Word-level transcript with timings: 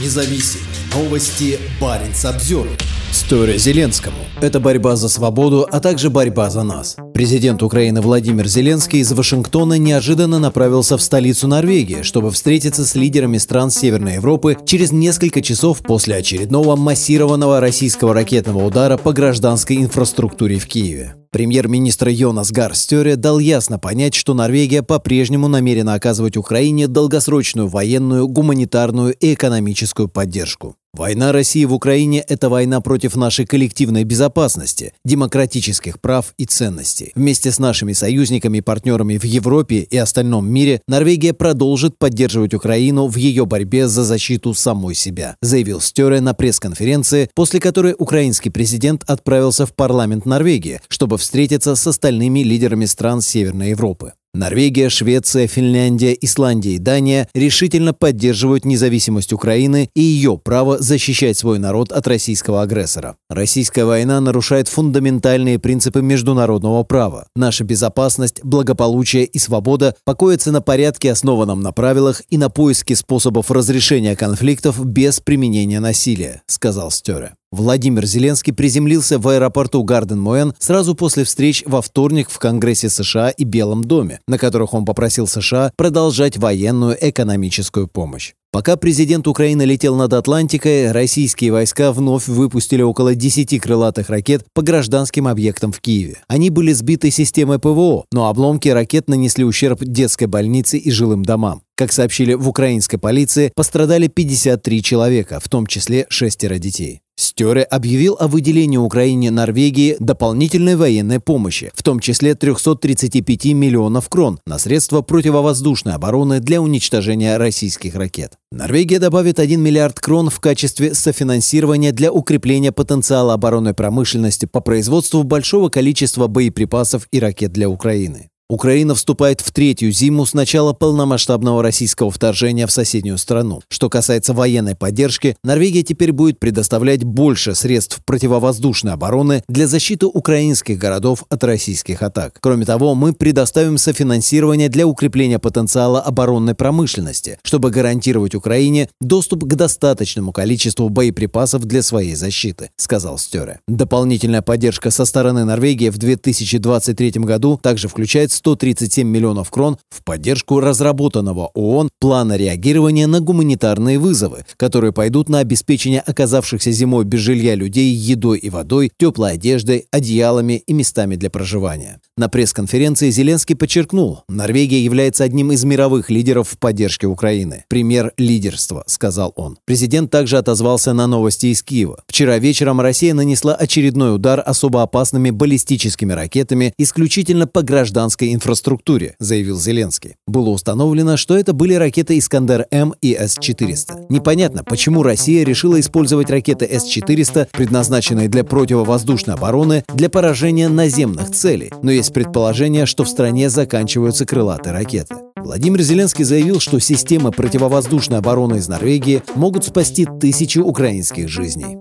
Независимые 0.00 0.66
новости. 0.92 1.56
Барин 1.80 2.12
обзор. 2.24 2.66
История 3.12 3.56
Зеленскому. 3.58 4.16
Это 4.40 4.58
борьба 4.58 4.96
за 4.96 5.08
свободу, 5.08 5.68
а 5.70 5.78
также 5.78 6.10
борьба 6.10 6.50
за 6.50 6.64
нас. 6.64 6.96
Президент 7.14 7.62
Украины 7.62 8.00
Владимир 8.00 8.48
Зеленский 8.48 8.98
из 8.98 9.12
Вашингтона 9.12 9.78
неожиданно 9.78 10.40
направился 10.40 10.96
в 10.96 11.02
столицу 11.02 11.46
Норвегии, 11.46 12.02
чтобы 12.02 12.32
встретиться 12.32 12.84
с 12.84 12.96
лидерами 12.96 13.38
стран 13.38 13.70
Северной 13.70 14.14
Европы 14.14 14.56
через 14.66 14.90
несколько 14.90 15.40
часов 15.42 15.78
после 15.78 16.16
очередного 16.16 16.74
массированного 16.74 17.60
российского 17.60 18.14
ракетного 18.14 18.64
удара 18.64 18.96
по 18.96 19.12
гражданской 19.12 19.76
инфраструктуре 19.76 20.58
в 20.58 20.66
Киеве. 20.66 21.14
Премьер-министр 21.34 22.10
Йонас 22.10 22.52
Гар 22.52 22.76
Стёре 22.76 23.16
дал 23.16 23.40
ясно 23.40 23.80
понять, 23.80 24.14
что 24.14 24.34
Норвегия 24.34 24.84
по-прежнему 24.84 25.48
намерена 25.48 25.94
оказывать 25.94 26.36
Украине 26.36 26.86
долгосрочную 26.86 27.66
военную, 27.66 28.28
гуманитарную 28.28 29.14
и 29.14 29.34
экономическую 29.34 30.06
поддержку. 30.06 30.76
Война 30.96 31.32
России 31.32 31.64
в 31.64 31.74
Украине– 31.74 32.24
это 32.28 32.48
война 32.48 32.80
против 32.80 33.16
нашей 33.16 33.46
коллективной 33.46 34.04
безопасности, 34.04 34.92
демократических 35.04 36.00
прав 36.00 36.32
и 36.38 36.44
ценностей. 36.44 37.10
Вместе 37.16 37.50
с 37.50 37.58
нашими 37.58 37.92
союзниками 37.94 38.58
и 38.58 38.60
партнерами 38.60 39.18
в 39.18 39.24
Европе 39.24 39.80
и 39.80 39.96
остальном 39.96 40.48
мире 40.48 40.82
Норвегия 40.86 41.32
продолжит 41.32 41.98
поддерживать 41.98 42.54
Украину 42.54 43.08
в 43.08 43.16
ее 43.16 43.44
борьбе 43.44 43.88
за 43.88 44.04
защиту 44.04 44.54
самой 44.54 44.94
себя, 44.94 45.34
заявил 45.42 45.80
Стере 45.80 46.20
на 46.20 46.32
пресс-конференции, 46.32 47.28
после 47.34 47.58
которой 47.58 47.96
украинский 47.98 48.52
президент 48.52 49.02
отправился 49.08 49.66
в 49.66 49.74
парламент 49.74 50.26
Норвегии, 50.26 50.80
чтобы 50.86 51.18
встретиться 51.18 51.74
с 51.74 51.84
остальными 51.88 52.40
лидерами 52.40 52.84
стран 52.84 53.20
Северной 53.20 53.70
Европы. 53.70 54.12
Норвегия, 54.34 54.88
Швеция, 54.88 55.46
Финляндия, 55.46 56.12
Исландия 56.20 56.72
и 56.72 56.78
Дания 56.78 57.28
решительно 57.34 57.94
поддерживают 57.94 58.64
независимость 58.64 59.32
Украины 59.32 59.88
и 59.94 60.02
ее 60.02 60.36
право 60.42 60.78
защищать 60.78 61.38
свой 61.38 61.60
народ 61.60 61.92
от 61.92 62.08
российского 62.08 62.62
агрессора. 62.62 63.16
Российская 63.30 63.84
война 63.84 64.20
нарушает 64.20 64.66
фундаментальные 64.66 65.60
принципы 65.60 66.02
международного 66.02 66.82
права. 66.82 67.28
Наша 67.36 67.62
безопасность, 67.62 68.42
благополучие 68.42 69.24
и 69.24 69.38
свобода 69.38 69.94
покоятся 70.04 70.50
на 70.50 70.60
порядке, 70.60 71.12
основанном 71.12 71.60
на 71.60 71.70
правилах 71.70 72.22
и 72.28 72.36
на 72.36 72.50
поиске 72.50 72.96
способов 72.96 73.52
разрешения 73.52 74.16
конфликтов 74.16 74.84
без 74.84 75.20
применения 75.20 75.78
насилия, 75.78 76.42
сказал 76.46 76.90
Стере. 76.90 77.34
Владимир 77.54 78.04
Зеленский 78.04 78.52
приземлился 78.52 79.18
в 79.18 79.28
аэропорту 79.28 79.82
Гарден-Моэн 79.84 80.54
сразу 80.58 80.94
после 80.94 81.22
встреч 81.22 81.62
во 81.66 81.80
вторник 81.80 82.28
в 82.28 82.38
Конгрессе 82.38 82.88
США 82.88 83.30
и 83.30 83.44
Белом 83.44 83.84
доме, 83.84 84.20
на 84.26 84.38
которых 84.38 84.74
он 84.74 84.84
попросил 84.84 85.28
США 85.28 85.70
продолжать 85.76 86.36
военную 86.36 86.96
экономическую 87.00 87.86
помощь. 87.86 88.32
Пока 88.54 88.76
президент 88.76 89.26
Украины 89.26 89.62
летел 89.62 89.96
над 89.96 90.12
Атлантикой, 90.12 90.92
российские 90.92 91.50
войска 91.50 91.90
вновь 91.92 92.28
выпустили 92.28 92.82
около 92.82 93.16
10 93.16 93.60
крылатых 93.60 94.10
ракет 94.10 94.44
по 94.54 94.62
гражданским 94.62 95.26
объектам 95.26 95.72
в 95.72 95.80
Киеве. 95.80 96.18
Они 96.28 96.50
были 96.50 96.72
сбиты 96.72 97.10
системой 97.10 97.58
ПВО, 97.58 98.04
но 98.12 98.28
обломки 98.28 98.68
ракет 98.68 99.08
нанесли 99.08 99.44
ущерб 99.44 99.80
детской 99.82 100.26
больнице 100.26 100.78
и 100.78 100.90
жилым 100.92 101.24
домам. 101.24 101.62
Как 101.76 101.92
сообщили 101.92 102.34
в 102.34 102.48
украинской 102.48 102.96
полиции, 102.98 103.50
пострадали 103.56 104.06
53 104.06 104.82
человека, 104.84 105.40
в 105.40 105.48
том 105.48 105.66
числе 105.66 106.06
шестеро 106.08 106.58
детей. 106.58 107.00
Стере 107.16 107.62
объявил 107.62 108.16
о 108.18 108.26
выделении 108.26 108.76
Украине 108.76 109.30
Норвегии 109.30 109.96
дополнительной 110.00 110.74
военной 110.74 111.20
помощи, 111.20 111.70
в 111.74 111.82
том 111.82 112.00
числе 112.00 112.34
335 112.34 113.46
миллионов 113.54 114.08
крон 114.08 114.40
на 114.46 114.58
средства 114.58 115.00
противовоздушной 115.00 115.94
обороны 115.94 116.40
для 116.40 116.60
уничтожения 116.60 117.36
российских 117.36 117.94
ракет. 117.94 118.32
Норвегия 118.50 118.98
добавит 118.98 119.38
1 119.38 119.60
миллиард 119.60 120.00
крон 120.00 120.28
в 120.28 120.40
качестве 120.40 120.94
софинансирования 120.94 121.92
для 121.92 122.12
укрепления 122.12 122.72
потенциала 122.72 123.34
оборонной 123.34 123.74
промышленности 123.74 124.46
по 124.46 124.60
производству 124.60 125.22
большого 125.22 125.68
количества 125.68 126.26
боеприпасов 126.26 127.06
и 127.12 127.20
ракет 127.20 127.52
для 127.52 127.68
Украины. 127.68 128.30
Украина 128.50 128.94
вступает 128.94 129.40
в 129.40 129.50
третью 129.52 129.90
зиму 129.90 130.26
с 130.26 130.34
начала 130.34 130.74
полномасштабного 130.74 131.62
российского 131.62 132.10
вторжения 132.10 132.66
в 132.66 132.72
соседнюю 132.72 133.16
страну. 133.16 133.62
Что 133.70 133.88
касается 133.88 134.34
военной 134.34 134.76
поддержки, 134.76 135.36
Норвегия 135.42 135.82
теперь 135.82 136.12
будет 136.12 136.38
предоставлять 136.38 137.04
больше 137.04 137.54
средств 137.54 138.00
противовоздушной 138.04 138.92
обороны 138.92 139.42
для 139.48 139.66
защиты 139.66 140.04
украинских 140.04 140.78
городов 140.78 141.24
от 141.30 141.42
российских 141.42 142.02
атак. 142.02 142.36
Кроме 142.40 142.66
того, 142.66 142.94
мы 142.94 143.14
предоставим 143.14 143.78
софинансирование 143.78 144.68
для 144.68 144.86
укрепления 144.86 145.38
потенциала 145.38 146.02
оборонной 146.02 146.54
промышленности, 146.54 147.38
чтобы 147.44 147.70
гарантировать 147.70 148.34
Украине 148.34 148.90
доступ 149.00 149.44
к 149.44 149.54
достаточному 149.54 150.32
количеству 150.32 150.90
боеприпасов 150.90 151.64
для 151.64 151.82
своей 151.82 152.14
защиты, 152.14 152.70
сказал 152.76 153.16
Стере. 153.16 153.60
Дополнительная 153.66 154.42
поддержка 154.42 154.90
со 154.90 155.06
стороны 155.06 155.46
Норвегии 155.46 155.88
в 155.88 155.96
2023 155.96 157.12
году 157.22 157.58
также 157.62 157.88
включает 157.88 158.33
137 158.34 159.06
миллионов 159.08 159.50
крон 159.50 159.78
в 159.90 160.02
поддержку 160.04 160.60
разработанного 160.60 161.50
ООН 161.54 161.90
плана 162.00 162.36
реагирования 162.36 163.06
на 163.06 163.20
гуманитарные 163.20 163.98
вызовы, 163.98 164.44
которые 164.56 164.92
пойдут 164.92 165.28
на 165.28 165.38
обеспечение 165.38 166.00
оказавшихся 166.00 166.70
зимой 166.72 167.04
без 167.04 167.20
жилья 167.20 167.54
людей 167.54 167.92
едой 167.92 168.38
и 168.38 168.50
водой, 168.50 168.90
теплой 168.98 169.32
одеждой, 169.32 169.86
одеялами 169.90 170.62
и 170.66 170.72
местами 170.72 171.16
для 171.16 171.30
проживания. 171.30 172.00
На 172.16 172.28
пресс-конференции 172.28 173.10
Зеленский 173.10 173.56
подчеркнул, 173.56 174.22
Норвегия 174.28 174.82
является 174.82 175.24
одним 175.24 175.52
из 175.52 175.64
мировых 175.64 176.10
лидеров 176.10 176.48
в 176.50 176.58
поддержке 176.58 177.06
Украины. 177.06 177.64
Пример 177.68 178.12
лидерства, 178.18 178.84
сказал 178.86 179.32
он. 179.36 179.58
Президент 179.64 180.10
также 180.10 180.38
отозвался 180.38 180.92
на 180.92 181.06
новости 181.06 181.46
из 181.46 181.62
Киева. 181.62 182.02
Вчера 182.06 182.38
вечером 182.38 182.80
Россия 182.80 183.14
нанесла 183.14 183.54
очередной 183.54 184.14
удар 184.14 184.42
особо 184.44 184.82
опасными 184.82 185.30
баллистическими 185.30 186.12
ракетами 186.12 186.72
исключительно 186.78 187.46
по 187.46 187.62
гражданской 187.62 188.23
критической 188.24 188.34
инфраструктуре, 188.34 189.14
заявил 189.18 189.58
Зеленский. 189.58 190.16
Было 190.26 190.50
установлено, 190.50 191.16
что 191.16 191.36
это 191.36 191.52
были 191.52 191.74
ракеты 191.74 192.18
«Искандер-М» 192.18 192.94
и 193.00 193.14
С-400. 193.14 194.06
Непонятно, 194.08 194.64
почему 194.64 195.02
Россия 195.02 195.44
решила 195.44 195.78
использовать 195.80 196.30
ракеты 196.30 196.66
С-400, 196.66 197.48
предназначенные 197.52 198.28
для 198.28 198.44
противовоздушной 198.44 199.34
обороны, 199.34 199.84
для 199.94 200.08
поражения 200.08 200.68
наземных 200.68 201.30
целей, 201.30 201.70
но 201.82 201.90
есть 201.90 202.12
предположение, 202.12 202.86
что 202.86 203.04
в 203.04 203.08
стране 203.08 203.50
заканчиваются 203.50 204.24
крылатые 204.24 204.72
ракеты. 204.72 205.14
Владимир 205.36 205.82
Зеленский 205.82 206.24
заявил, 206.24 206.60
что 206.60 206.78
системы 206.78 207.30
противовоздушной 207.30 208.18
обороны 208.18 208.56
из 208.56 208.68
Норвегии 208.68 209.22
могут 209.34 209.64
спасти 209.64 210.06
тысячи 210.20 210.58
украинских 210.58 211.28
жизней. 211.28 211.78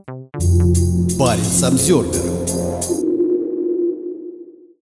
Парень 1.18 1.44
Самсервер 1.44 2.33